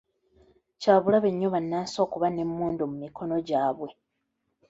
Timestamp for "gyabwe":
3.47-3.89